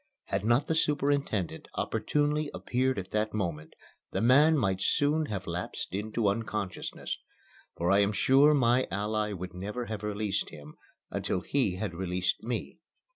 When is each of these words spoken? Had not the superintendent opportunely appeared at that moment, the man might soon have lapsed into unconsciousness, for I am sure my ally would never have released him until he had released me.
Had 0.29 0.43
not 0.43 0.65
the 0.65 0.73
superintendent 0.73 1.67
opportunely 1.75 2.49
appeared 2.55 2.97
at 2.97 3.11
that 3.11 3.35
moment, 3.35 3.75
the 4.09 4.19
man 4.19 4.57
might 4.57 4.81
soon 4.81 5.27
have 5.27 5.45
lapsed 5.45 5.93
into 5.93 6.27
unconsciousness, 6.27 7.19
for 7.77 7.91
I 7.91 7.99
am 7.99 8.11
sure 8.11 8.55
my 8.55 8.87
ally 8.89 9.31
would 9.31 9.53
never 9.53 9.85
have 9.85 10.01
released 10.01 10.49
him 10.49 10.73
until 11.11 11.41
he 11.41 11.75
had 11.75 11.93
released 11.93 12.41
me. 12.41 12.79